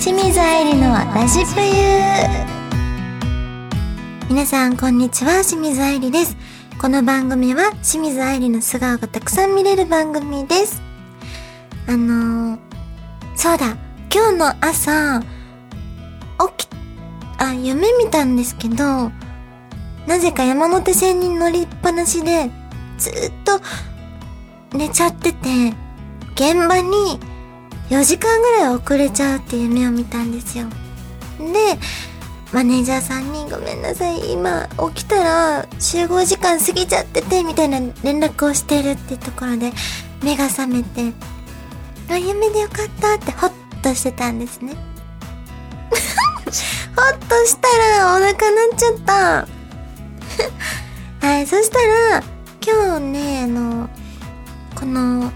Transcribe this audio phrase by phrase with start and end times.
[0.00, 1.68] 清水愛理のラジプユ
[4.30, 5.42] 皆さんこんにちは。
[5.42, 6.38] 清水愛理です。
[6.80, 10.80] この番組は清水愛理の素顔がたくさん見れる番組です。
[11.86, 12.58] あのー、
[13.36, 13.76] そうだ。
[14.10, 15.20] 今日の朝
[16.56, 16.68] 起き
[17.36, 19.12] あ夢見たんですけど
[20.06, 22.50] なぜか山手線に乗りっぱなしで
[22.96, 23.60] ずっと
[24.78, 25.74] 寝ちゃってて
[26.36, 27.20] 現場に
[27.90, 30.66] 4時間ぐらい遅れちゃうっていう夢を見たんですよ。
[31.38, 31.76] で、
[32.52, 39.72] マネージャーさんにごめんなさい、今起きたら集合時間過ぎちゃってて、みたいな連絡をしてるってところで
[40.22, 41.12] 目が覚めて、
[42.08, 44.74] あ、夢でよかったってホッとしてたんですね。
[45.90, 45.96] ホ
[47.02, 47.68] ッとした
[47.98, 48.36] らお腹鳴っ
[48.76, 48.92] ちゃっ
[51.20, 51.26] た。
[51.26, 51.78] はい、そした
[52.18, 52.22] ら、
[52.64, 53.90] 今日ね、あの、
[54.76, 55.32] この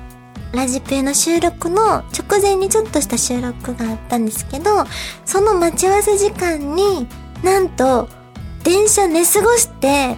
[0.54, 4.84] ラジペの収録の直前にちょっとした収録があったんですけど、
[5.24, 7.08] その待ち合わせ時間に
[7.42, 8.08] なんと
[8.62, 10.16] 電車寝過ごして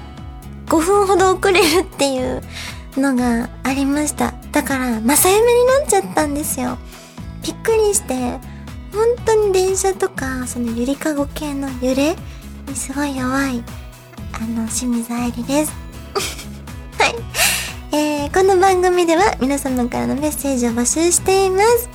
[0.67, 2.43] 5分ほど遅れるっていう
[2.97, 4.35] のがありました。
[4.53, 6.79] だから、正夢になっちゃったんですよ。
[7.43, 8.15] びっくりして、
[8.93, 12.17] 本当に電車とか、そのゆりかご系の揺れ
[12.69, 13.63] にすごい弱い、
[14.33, 15.86] あの、清水愛理です。
[17.99, 21.89] えー、この番組では皆様からのメッセージを募集しています。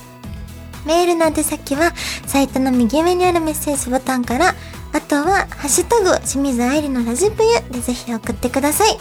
[0.84, 1.92] メールの宛先は、
[2.26, 4.56] サイトの右上にあるメッセージボタンから、
[4.92, 8.98] あとは、ハッシュタグ、清水愛理のラジプユでぜひ送ってください。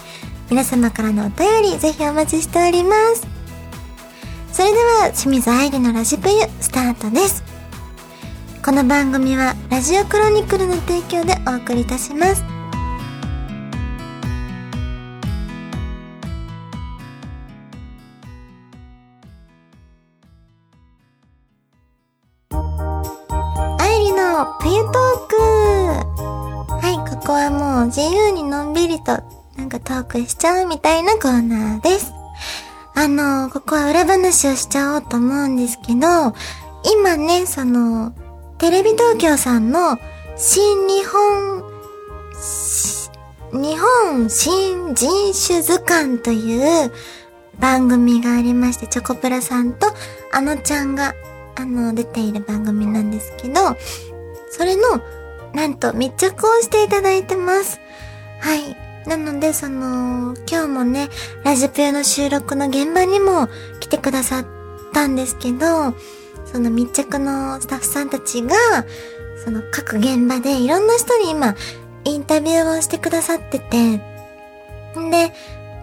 [0.52, 3.26] 皆様からのお便り、ぜひお待ちしております。
[4.54, 7.44] それでは、清水愛理のラジプユ、スタートです。
[8.64, 12.61] この番組は、ラジオクロニクルの提供でお送りいたします。
[24.46, 24.92] 冬トー
[25.28, 25.36] ク
[26.74, 29.20] はい、ここはもう自由にのんびりと
[29.58, 32.12] なんかトークしちゃうみたいなコーナーです。
[32.96, 36.34] あの、ここは裏話をしちゃおうと思うんですけど、
[36.92, 38.14] 今ね、その、
[38.58, 39.98] テレビ東京さんの
[40.36, 41.64] 新日本、
[43.54, 46.92] 日本新人種図鑑という
[47.60, 49.88] 番組がありまして、チョコプラさんと
[50.32, 51.14] あのちゃんが、
[51.56, 53.76] あの、出ている番組なんですけど、
[54.52, 55.02] それの、
[55.54, 57.80] なんと密着をしていただいてます。
[58.40, 58.78] はい。
[59.08, 61.10] なので、その、今日もね、
[61.44, 63.48] ラジプヨの収録の現場にも
[63.80, 64.46] 来てくださっ
[64.94, 65.96] たんですけど、
[66.46, 68.56] その密着のスタッフさんたちが、
[69.44, 71.56] その各現場でいろんな人に今、
[72.04, 73.96] インタビューをしてくださってて、
[75.00, 75.34] んで、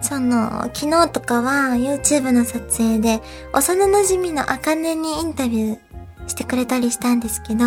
[0.01, 3.21] その、昨日とかは YouTube の撮影で、
[3.53, 7.65] 幼馴染のあかねにインタビューしてくれたりしたんですけど、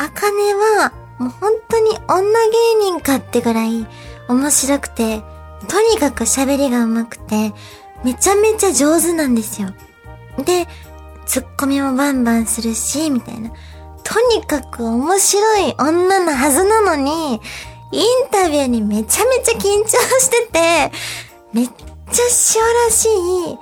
[0.00, 2.22] あかねは、もう本当に女
[2.80, 3.86] 芸人かってぐらい
[4.28, 5.22] 面白くて、
[5.68, 7.52] とにかく喋りが上手くて、
[8.02, 9.74] めちゃめちゃ上手なんですよ。
[10.42, 10.66] で、
[11.26, 13.50] ツッコミもバンバンするし、みたいな。
[14.02, 17.38] とにかく面白い女のはずなのに、
[17.92, 19.88] インタビューにめちゃめちゃ緊張
[20.18, 20.92] してて、
[21.52, 23.58] めっちゃ塩らしい、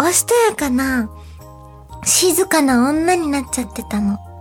[0.00, 1.10] おしとやかな、
[2.02, 4.31] 静かな女になっちゃってたの。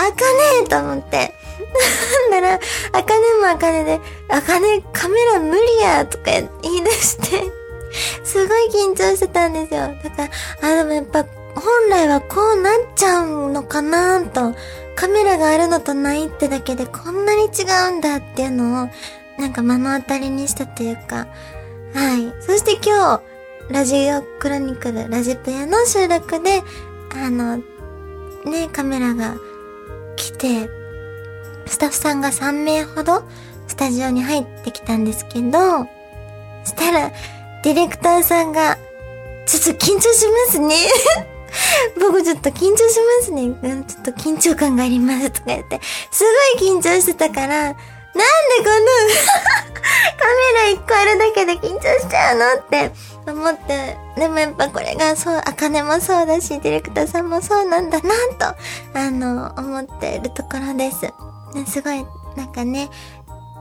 [0.00, 1.34] あかねえと思って。
[2.30, 2.60] なんだら、
[2.92, 6.24] あかねもあかねで、あかねカメラ無理やとか
[6.62, 7.52] 言い出して、
[8.24, 9.80] すごい緊張してたんですよ。
[10.02, 10.28] だか
[10.62, 11.24] ら、あ、でもやっぱ、
[11.54, 14.54] 本来はこうなっちゃうのかなと、
[14.96, 18.88] カメラがあるのとないってだけでこんなに違うんだっていうのを、
[19.38, 21.26] なんか目の当たりにしたというか、
[21.94, 22.32] はい。
[22.40, 23.22] そして今日、
[23.72, 26.62] ラジオクロニクル、ラジプヤの収録で、
[27.14, 27.58] あの、
[28.44, 29.34] ね、カメラが
[30.40, 30.68] て、
[31.66, 33.22] スタッフさんが3名ほど
[33.68, 35.84] スタジオに入ってきたんですけど、
[36.64, 37.12] したら、
[37.62, 38.78] ディレクターさんが、
[39.46, 40.76] ちょっと緊張しますね
[42.00, 43.84] 僕ちょっと緊張しますね。
[43.86, 45.80] ちょっと緊張感がありますとか言って、
[46.10, 46.24] す
[46.58, 47.74] ごい緊張してたから、
[48.14, 49.70] なんでこの
[50.18, 50.26] カ
[50.66, 52.92] メラ1個あるだけで緊張しちゃうのって
[53.26, 58.56] 思って、でもやっぱこれがそう、あかねもそうだし、ディレクターさんもそうなんだなと、
[58.94, 61.12] あの、思ってるところです。
[61.70, 62.04] すごい、
[62.36, 62.90] なんかね、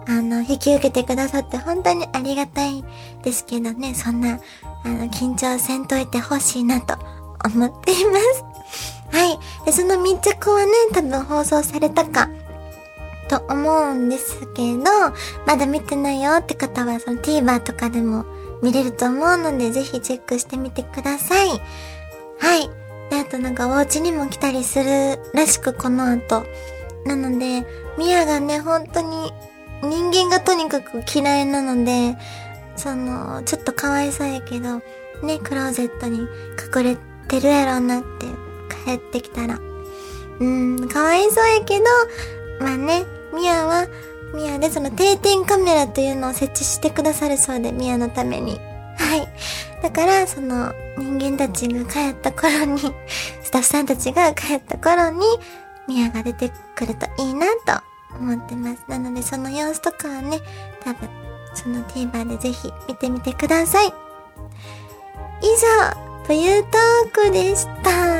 [0.07, 2.83] あの、引き受けてくださって本当にありがたい
[3.23, 4.39] ですけどね、そんな、
[4.83, 6.97] あの、緊張せんといてほしいなと
[7.45, 8.43] 思っています。
[9.11, 9.39] はい。
[9.65, 12.29] で、その密着はね、多分放送されたか、
[13.29, 14.83] と思うんですけど、
[15.45, 18.25] まだ見てないよって方は、その TVer とかでも
[18.61, 21.47] 見れると思うので、ぜひチェックしてみてください。
[22.39, 22.69] はい。
[23.09, 26.43] で、あとなんかお家にも来たりするらしく、この後。
[27.05, 27.65] なので、
[27.97, 29.31] ミヤがね、本当に
[29.83, 32.17] 人間がとにかく嫌いなので、
[32.75, 34.81] その、ちょっとかわいそうやけど、
[35.23, 36.97] ね、クローゼットに隠れ
[37.27, 38.25] てるやろうなって
[38.85, 39.59] 帰ってきたら。
[40.39, 41.85] うん、かわいそうやけど、
[42.59, 43.87] まあね、ミヤは、
[44.33, 48.59] ミヤでその定点カメラというのを設置してくださるそうで、ミヤのために。
[48.97, 49.27] はい。
[49.81, 52.79] だから、その人間たちが帰った頃に、
[53.41, 55.25] スタッフさんたちが帰った頃に、
[55.87, 57.81] ミヤが出てくるといいなと
[58.17, 58.83] 思ってます。
[58.87, 60.39] なので、その様子とかはね、
[60.83, 61.09] 多分、
[61.53, 63.87] その TVer でぜひ見てみてください。
[63.87, 63.91] 以
[65.91, 68.18] 上、というトークでした。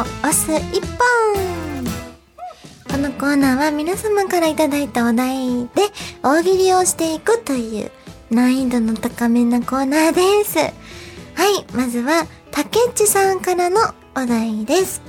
[0.00, 1.84] 押す一本
[2.90, 5.82] このコーナーは皆様からいただいたお題で
[6.22, 7.90] 大喜利をしていくという
[8.30, 10.58] 難易度の高めなコーナーです。
[10.58, 10.72] は
[11.48, 13.80] い、まずは、竹内さんからの
[14.14, 15.02] お題です。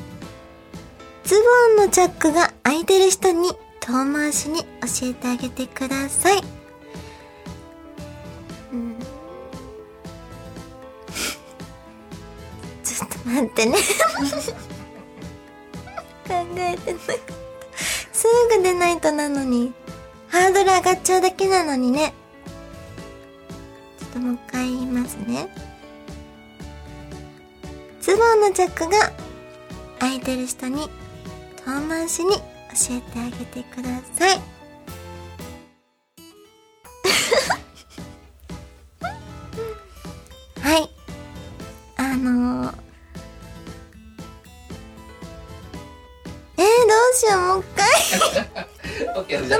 [1.23, 3.49] ズボンのチャックが開いてる人に
[3.79, 4.67] 遠回しに教
[5.03, 6.41] えてあげてください。
[12.83, 13.77] ちょっと待ってね
[16.27, 17.33] 考えてなかった。
[18.13, 19.73] すぐ出ないとなのに。
[20.29, 22.13] ハードル上がっちゃうだけなのにね。
[23.99, 25.53] ちょっともう一回言いますね。
[27.99, 29.11] ズボンのジャックが
[29.99, 30.89] 空いてる人に
[31.65, 32.41] 遠回しに教
[32.91, 34.33] えてあげてくださ。
[34.33, 34.60] い。
[49.13, 49.59] ごめんなさ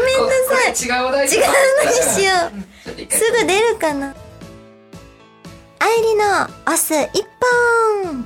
[0.69, 0.73] い。
[0.73, 1.41] 違うお題違う
[1.83, 3.11] のにしよう。
[3.11, 4.15] すぐ出るかな。
[5.79, 7.25] 愛理の押す一
[8.03, 8.25] 本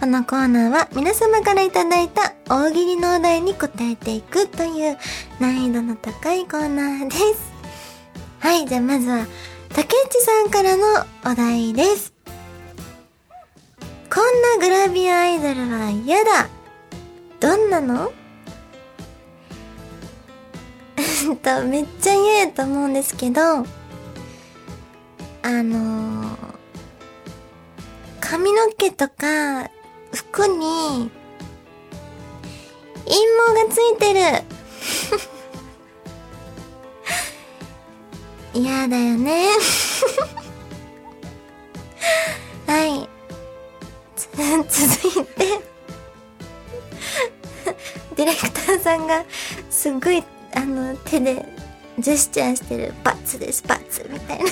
[0.00, 4.96] このコーナーは皆様からいただいた大喜利のお題に答えていくという
[5.38, 7.52] 難易度の高いコーナーです。
[8.40, 9.26] はい、じゃあまずは
[9.68, 10.84] 竹内さんからの
[11.24, 12.12] お題です。
[14.12, 16.48] こんなグラビアアイドルは嫌だ
[17.40, 18.12] どんなの？
[21.36, 23.64] と、めっちゃ嫌やと思うんですけど、あ
[25.62, 26.38] のー、
[28.20, 29.70] 髪の毛とか
[30.12, 31.10] 服に、
[33.04, 33.16] 陰
[33.46, 34.20] 謀がついてる。
[38.54, 39.48] 嫌だよね。
[42.66, 43.08] はい。
[44.68, 45.72] 続いて。
[48.16, 49.24] ディレクターさんが
[49.70, 50.24] すっごい
[50.92, 51.44] の手で
[51.98, 54.44] ジェスチャーしてるバツですバツみたいな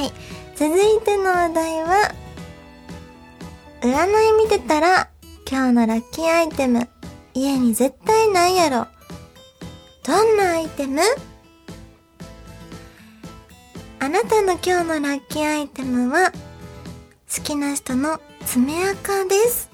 [0.00, 0.12] はい
[0.54, 2.14] 続いての話題は
[3.82, 3.96] 占い
[4.44, 5.10] 見てたら、
[5.48, 6.88] 今日のラッキーアイテム、
[7.34, 8.86] 家に絶対ないやろ。
[10.02, 11.02] どんなアイテム？
[14.00, 16.38] あなたの今日のラッキーアイテムは、好
[17.44, 19.70] きな人の爪垢です。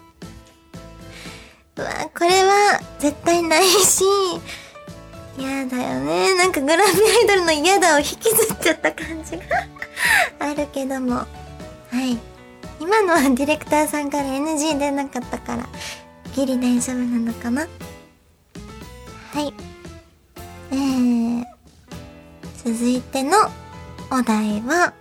[1.76, 4.04] うわ、これは絶対ないし、
[5.38, 6.34] 嫌だよね。
[6.36, 6.88] なんかグラビアア
[7.24, 9.42] イドルの嫌だを引きずっちゃった感じが
[10.38, 11.14] あるけども。
[11.14, 11.26] は
[11.92, 12.18] い。
[12.78, 15.66] 今のはディレクターさんから NG 出なかったから、
[16.34, 17.62] ギリ大丈夫なのかな
[19.32, 19.54] はい。
[20.72, 21.44] えー、
[22.64, 23.38] 続いての
[24.10, 24.92] お題は、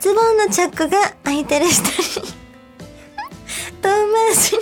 [0.00, 1.88] ズボンのチャックが開いてる人に
[3.82, 4.60] 遠回しに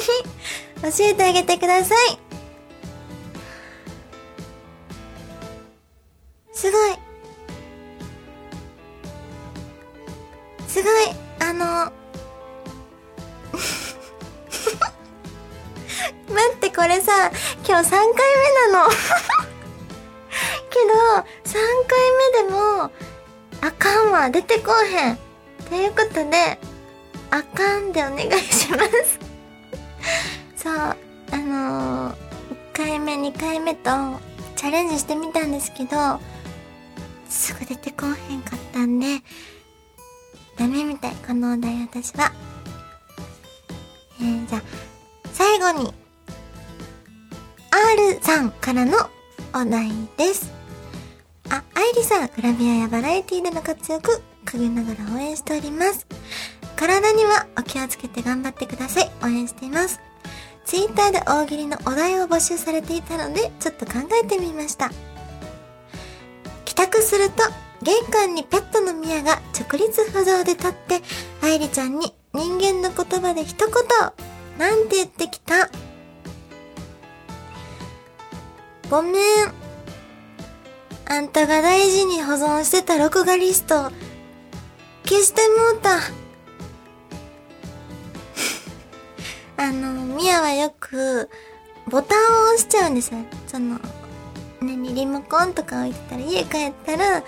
[0.84, 2.18] 教えてあげてください。
[6.52, 6.98] すごい。
[10.68, 10.92] すごい。
[11.40, 11.64] あの
[16.32, 17.30] 待ってこれさ
[17.66, 18.88] 今日3回目なの
[20.70, 20.94] けど
[21.44, 21.52] 3
[21.86, 22.00] 回
[22.32, 22.90] 目でも
[23.60, 25.18] あかんわ出てこうへん
[25.68, 26.58] ということで
[27.30, 29.13] あかんでお願いします
[31.44, 32.14] の、1
[32.72, 33.90] 回目2回目と
[34.56, 36.20] チャレンジしてみたんですけど
[37.28, 39.06] すぐ出てこへんかったんで
[40.56, 42.32] ダメみたい、このお題私は。
[44.20, 44.62] えー、じゃあ、
[45.32, 45.92] 最後に、
[47.70, 48.92] R さんからの
[49.52, 50.52] お題です。
[51.50, 56.06] あ、愛理さん、グラビアやバラエティでの活躍、陰ながら応援しております。
[56.76, 59.10] 体にはお気をつけて頑張ってください。
[59.22, 60.00] 応援しています。
[60.74, 64.90] ツイッターで大喜利のお題を募集されていたので、ちょっと考えてみました。
[66.64, 67.44] 帰宅すると、
[67.84, 71.00] 玄関にペットのミヤが直立不動で立って、
[71.42, 73.74] 愛理ちゃんに人間の言葉で一言、
[74.58, 75.70] なんて言ってきた
[78.90, 79.22] ごめん。
[81.06, 83.92] あんたが大事に保存してた録画リスト、
[85.04, 86.23] 消してもうた。
[89.64, 91.30] あの、ミヤはよく、
[91.88, 93.20] ボタンを押しちゃうんですよ。
[93.46, 93.80] その、
[94.60, 97.24] 何、リモコンとか置いてたら、家帰ったら、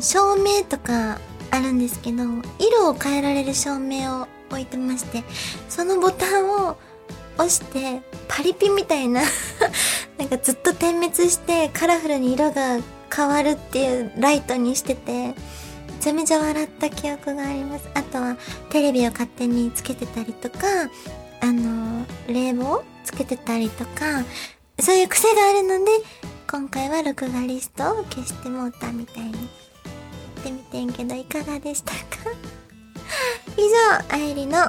[0.00, 1.18] 照明とか
[1.50, 2.24] あるんですけど、
[2.58, 5.22] 色を変えられる照明を置いてまして、
[5.68, 6.78] そのボタンを
[7.36, 9.20] 押して、パリピみたいな
[10.16, 12.78] なんかずっと点滅してカラフルに色が
[13.14, 15.34] 変わるっていうライトにしてて、
[16.08, 17.86] ちゃめちゃ笑った記憶があります。
[17.92, 18.38] あとは、
[18.70, 20.58] テレビを勝手につけてたりとか、
[21.42, 24.24] あの、冷房つけてたりとか、
[24.80, 25.90] そういう癖があるので、
[26.50, 29.34] 今回は録画リストを消してもうたみたいにっ
[30.42, 31.98] てみてんけど、いかがでしたか？
[33.58, 34.66] 以上、あいりのオ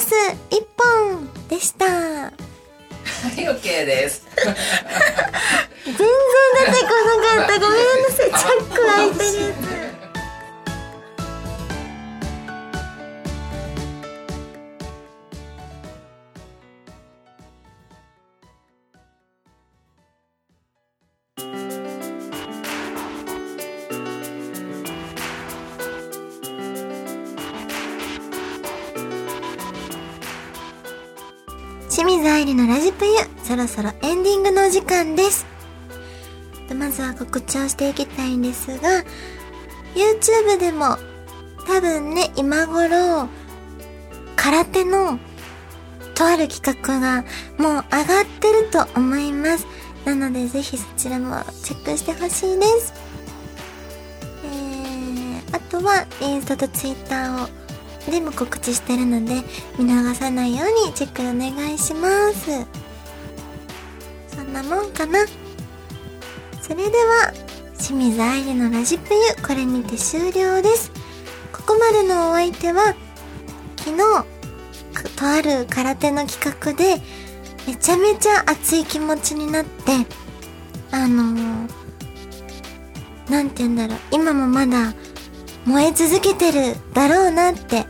[0.00, 0.12] ス
[0.50, 1.86] 一本でした。
[1.86, 4.22] はい、OK です。
[4.36, 4.54] 全然
[5.84, 6.88] 出てこ
[7.34, 7.58] なかった。
[7.58, 8.30] ごめんなさい。
[8.30, 9.18] チャック開いて
[9.62, 9.65] る
[31.96, 33.12] 清水愛理のラジプユ、
[33.42, 35.46] そろそろエンディングのお時間です。
[36.78, 39.02] まずは告知をしていきたいんですが、
[39.94, 40.98] YouTube でも
[41.66, 43.30] 多分ね、今頃、
[44.36, 45.18] 空手の
[46.14, 47.24] とある企画が
[47.56, 49.66] もう上がってると思います。
[50.04, 52.92] なのでぜひそちらもチェックしてほしいです。
[54.44, 57.65] えー、あとはインスタと Twitter を
[58.10, 59.42] でも告知してるので、
[59.78, 62.66] 見逃さないようにチェックお願いします。
[64.34, 65.26] そんなもんかな。
[66.62, 67.32] それでは、
[67.78, 70.90] 清水愛理のラジプユ、これにて終了です。
[71.52, 72.94] ここまでのお相手は、
[73.76, 74.36] 昨日、
[75.16, 77.02] とある空手の企画で、
[77.66, 79.92] めちゃめちゃ熱い気持ちになって、
[80.92, 81.70] あのー、
[83.30, 84.94] なんて言うんだろう、今もまだ
[85.66, 87.84] 燃え続けてるだろうなって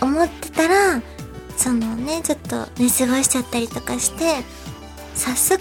[0.00, 1.02] 思ってたら、
[1.56, 4.44] そのね、ちょっと寝過ごしちゃったりとかして、
[5.14, 5.60] 早速、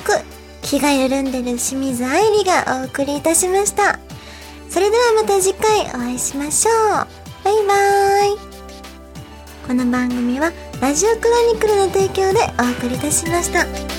[0.61, 3.99] 気が緩んでる清水愛理がお送りいたしました。
[4.69, 6.75] それではまた次回お会いしましょう。
[7.43, 8.55] バイバーイ。
[9.67, 13.94] この番組はラジオクロニクルの提供でお送りいたしました。